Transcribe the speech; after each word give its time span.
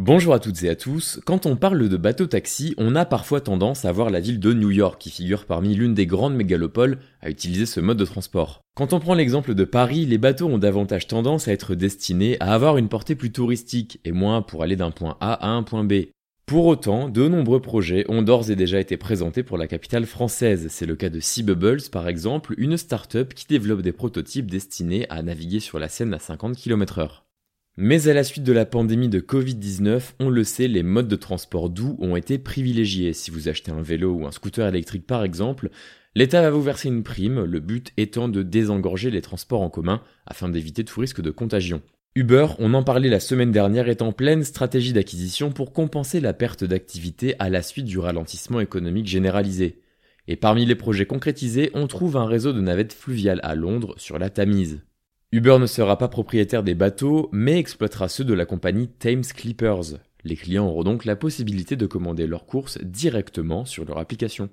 Bonjour 0.00 0.32
à 0.32 0.38
toutes 0.38 0.62
et 0.62 0.68
à 0.68 0.76
tous, 0.76 1.20
quand 1.24 1.44
on 1.44 1.56
parle 1.56 1.88
de 1.88 1.96
bateau-taxi, 1.96 2.72
on 2.78 2.94
a 2.94 3.04
parfois 3.04 3.40
tendance 3.40 3.84
à 3.84 3.90
voir 3.90 4.10
la 4.10 4.20
ville 4.20 4.38
de 4.38 4.52
New 4.52 4.70
York 4.70 5.00
qui 5.00 5.10
figure 5.10 5.44
parmi 5.44 5.74
l'une 5.74 5.92
des 5.92 6.06
grandes 6.06 6.36
mégalopoles 6.36 7.00
à 7.20 7.30
utiliser 7.30 7.66
ce 7.66 7.80
mode 7.80 7.98
de 7.98 8.04
transport. 8.04 8.60
Quand 8.76 8.92
on 8.92 9.00
prend 9.00 9.14
l'exemple 9.14 9.56
de 9.56 9.64
Paris, 9.64 10.06
les 10.06 10.16
bateaux 10.16 10.46
ont 10.46 10.58
davantage 10.58 11.08
tendance 11.08 11.48
à 11.48 11.52
être 11.52 11.74
destinés 11.74 12.36
à 12.38 12.54
avoir 12.54 12.76
une 12.76 12.88
portée 12.88 13.16
plus 13.16 13.32
touristique 13.32 13.98
et 14.04 14.12
moins 14.12 14.40
pour 14.40 14.62
aller 14.62 14.76
d'un 14.76 14.92
point 14.92 15.16
A 15.20 15.32
à 15.32 15.48
un 15.48 15.64
point 15.64 15.82
B. 15.82 15.94
Pour 16.46 16.66
autant, 16.66 17.08
de 17.08 17.26
nombreux 17.26 17.60
projets 17.60 18.04
ont 18.08 18.22
d'ores 18.22 18.52
et 18.52 18.56
déjà 18.56 18.78
été 18.78 18.96
présentés 18.96 19.42
pour 19.42 19.58
la 19.58 19.66
capitale 19.66 20.06
française. 20.06 20.68
C'est 20.70 20.86
le 20.86 20.94
cas 20.94 21.08
de 21.08 21.18
Sea 21.18 21.42
Bubbles 21.42 21.90
par 21.90 22.06
exemple, 22.06 22.54
une 22.56 22.76
start-up 22.76 23.34
qui 23.34 23.46
développe 23.48 23.82
des 23.82 23.90
prototypes 23.90 24.48
destinés 24.48 25.06
à 25.10 25.24
naviguer 25.24 25.58
sur 25.58 25.80
la 25.80 25.88
Seine 25.88 26.14
à 26.14 26.20
50 26.20 26.54
km 26.54 27.00
heure. 27.00 27.27
Mais 27.80 28.08
à 28.08 28.12
la 28.12 28.24
suite 28.24 28.42
de 28.42 28.52
la 28.52 28.66
pandémie 28.66 29.08
de 29.08 29.20
Covid-19, 29.20 30.14
on 30.18 30.30
le 30.30 30.42
sait, 30.42 30.66
les 30.66 30.82
modes 30.82 31.06
de 31.06 31.14
transport 31.14 31.70
doux 31.70 31.96
ont 32.00 32.16
été 32.16 32.36
privilégiés. 32.36 33.12
Si 33.12 33.30
vous 33.30 33.48
achetez 33.48 33.70
un 33.70 33.82
vélo 33.82 34.10
ou 34.14 34.26
un 34.26 34.32
scooter 34.32 34.66
électrique 34.66 35.06
par 35.06 35.22
exemple, 35.22 35.70
l'État 36.16 36.42
va 36.42 36.50
vous 36.50 36.60
verser 36.60 36.88
une 36.88 37.04
prime, 37.04 37.44
le 37.44 37.60
but 37.60 37.92
étant 37.96 38.28
de 38.28 38.42
désengorger 38.42 39.12
les 39.12 39.20
transports 39.20 39.62
en 39.62 39.70
commun 39.70 40.02
afin 40.26 40.48
d'éviter 40.48 40.84
tout 40.84 40.98
risque 40.98 41.20
de 41.20 41.30
contagion. 41.30 41.80
Uber, 42.16 42.48
on 42.58 42.74
en 42.74 42.82
parlait 42.82 43.08
la 43.08 43.20
semaine 43.20 43.52
dernière, 43.52 43.88
est 43.88 44.02
en 44.02 44.10
pleine 44.10 44.42
stratégie 44.42 44.92
d'acquisition 44.92 45.52
pour 45.52 45.72
compenser 45.72 46.18
la 46.18 46.32
perte 46.32 46.64
d'activité 46.64 47.36
à 47.38 47.48
la 47.48 47.62
suite 47.62 47.86
du 47.86 48.00
ralentissement 48.00 48.58
économique 48.58 49.06
généralisé. 49.06 49.82
Et 50.26 50.34
parmi 50.34 50.66
les 50.66 50.74
projets 50.74 51.06
concrétisés, 51.06 51.70
on 51.74 51.86
trouve 51.86 52.16
un 52.16 52.26
réseau 52.26 52.52
de 52.52 52.60
navettes 52.60 52.92
fluviales 52.92 53.40
à 53.44 53.54
Londres 53.54 53.94
sur 53.98 54.18
la 54.18 54.30
Tamise. 54.30 54.80
Uber 55.30 55.58
ne 55.60 55.66
sera 55.66 55.98
pas 55.98 56.08
propriétaire 56.08 56.62
des 56.62 56.74
bateaux, 56.74 57.28
mais 57.32 57.58
exploitera 57.58 58.08
ceux 58.08 58.24
de 58.24 58.32
la 58.32 58.46
compagnie 58.46 58.88
Thames 58.88 59.24
Clippers. 59.24 59.98
Les 60.24 60.36
clients 60.36 60.66
auront 60.66 60.84
donc 60.84 61.04
la 61.04 61.16
possibilité 61.16 61.76
de 61.76 61.84
commander 61.84 62.26
leurs 62.26 62.46
courses 62.46 62.78
directement 62.82 63.66
sur 63.66 63.84
leur 63.84 63.98
application. 63.98 64.48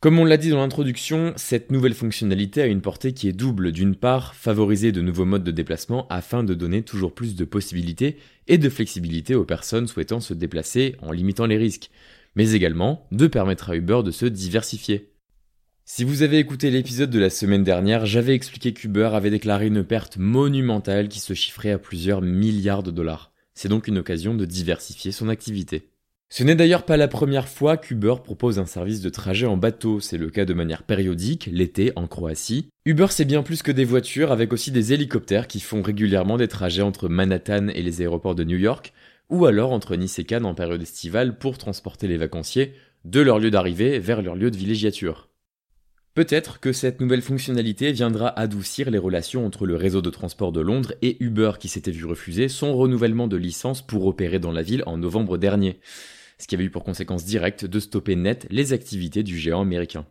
Comme 0.00 0.18
on 0.18 0.26
l'a 0.26 0.36
dit 0.36 0.50
dans 0.50 0.58
l'introduction, 0.58 1.32
cette 1.36 1.70
nouvelle 1.70 1.94
fonctionnalité 1.94 2.60
a 2.60 2.66
une 2.66 2.82
portée 2.82 3.14
qui 3.14 3.26
est 3.26 3.32
double. 3.32 3.72
D'une 3.72 3.96
part, 3.96 4.34
favoriser 4.34 4.92
de 4.92 5.00
nouveaux 5.00 5.24
modes 5.24 5.44
de 5.44 5.50
déplacement 5.50 6.06
afin 6.10 6.44
de 6.44 6.52
donner 6.52 6.82
toujours 6.82 7.14
plus 7.14 7.34
de 7.34 7.46
possibilités 7.46 8.18
et 8.48 8.58
de 8.58 8.68
flexibilité 8.68 9.34
aux 9.34 9.46
personnes 9.46 9.88
souhaitant 9.88 10.20
se 10.20 10.34
déplacer 10.34 10.96
en 11.00 11.10
limitant 11.10 11.46
les 11.46 11.56
risques, 11.56 11.90
mais 12.34 12.52
également 12.52 13.06
de 13.12 13.26
permettre 13.28 13.70
à 13.70 13.76
Uber 13.76 14.02
de 14.04 14.10
se 14.10 14.26
diversifier. 14.26 15.15
Si 15.88 16.02
vous 16.02 16.22
avez 16.22 16.38
écouté 16.38 16.72
l'épisode 16.72 17.10
de 17.10 17.20
la 17.20 17.30
semaine 17.30 17.62
dernière, 17.62 18.06
j'avais 18.06 18.34
expliqué 18.34 18.72
qu'Uber 18.72 19.10
avait 19.12 19.30
déclaré 19.30 19.68
une 19.68 19.84
perte 19.84 20.16
monumentale 20.16 21.06
qui 21.06 21.20
se 21.20 21.32
chiffrait 21.32 21.70
à 21.70 21.78
plusieurs 21.78 22.22
milliards 22.22 22.82
de 22.82 22.90
dollars. 22.90 23.30
C'est 23.54 23.68
donc 23.68 23.86
une 23.86 23.98
occasion 23.98 24.34
de 24.34 24.44
diversifier 24.44 25.12
son 25.12 25.28
activité. 25.28 25.88
Ce 26.28 26.42
n'est 26.42 26.56
d'ailleurs 26.56 26.86
pas 26.86 26.96
la 26.96 27.06
première 27.06 27.46
fois 27.46 27.76
qu'Uber 27.76 28.16
propose 28.24 28.58
un 28.58 28.66
service 28.66 29.00
de 29.00 29.10
trajet 29.10 29.46
en 29.46 29.56
bateau, 29.56 30.00
c'est 30.00 30.18
le 30.18 30.28
cas 30.28 30.44
de 30.44 30.54
manière 30.54 30.82
périodique, 30.82 31.48
l'été 31.52 31.92
en 31.94 32.08
Croatie. 32.08 32.66
Uber 32.84 33.06
c'est 33.10 33.24
bien 33.24 33.44
plus 33.44 33.62
que 33.62 33.70
des 33.70 33.84
voitures, 33.84 34.32
avec 34.32 34.52
aussi 34.52 34.72
des 34.72 34.92
hélicoptères 34.92 35.46
qui 35.46 35.60
font 35.60 35.82
régulièrement 35.82 36.36
des 36.36 36.48
trajets 36.48 36.82
entre 36.82 37.08
Manhattan 37.08 37.68
et 37.68 37.82
les 37.82 38.00
aéroports 38.00 38.34
de 38.34 38.42
New 38.42 38.58
York, 38.58 38.92
ou 39.30 39.46
alors 39.46 39.70
entre 39.70 39.94
Nice 39.94 40.18
et 40.18 40.24
Cannes 40.24 40.46
en 40.46 40.54
période 40.56 40.82
estivale 40.82 41.38
pour 41.38 41.58
transporter 41.58 42.08
les 42.08 42.16
vacanciers 42.16 42.74
de 43.04 43.20
leur 43.20 43.38
lieu 43.38 43.52
d'arrivée 43.52 44.00
vers 44.00 44.20
leur 44.20 44.34
lieu 44.34 44.50
de 44.50 44.56
villégiature. 44.56 45.28
Peut-être 46.16 46.60
que 46.60 46.72
cette 46.72 47.02
nouvelle 47.02 47.20
fonctionnalité 47.20 47.92
viendra 47.92 48.30
adoucir 48.40 48.88
les 48.88 48.96
relations 48.96 49.44
entre 49.44 49.66
le 49.66 49.76
réseau 49.76 50.00
de 50.00 50.08
transport 50.08 50.50
de 50.50 50.62
Londres 50.62 50.94
et 51.02 51.22
Uber 51.22 51.52
qui 51.60 51.68
s'était 51.68 51.90
vu 51.90 52.06
refuser 52.06 52.48
son 52.48 52.74
renouvellement 52.74 53.28
de 53.28 53.36
licence 53.36 53.86
pour 53.86 54.06
opérer 54.06 54.38
dans 54.38 54.50
la 54.50 54.62
ville 54.62 54.82
en 54.86 54.96
novembre 54.96 55.36
dernier, 55.36 55.78
ce 56.38 56.46
qui 56.46 56.54
avait 56.54 56.64
eu 56.64 56.70
pour 56.70 56.84
conséquence 56.84 57.26
directe 57.26 57.66
de 57.66 57.78
stopper 57.78 58.16
net 58.16 58.46
les 58.48 58.72
activités 58.72 59.24
du 59.24 59.36
géant 59.36 59.60
américain. 59.60 60.06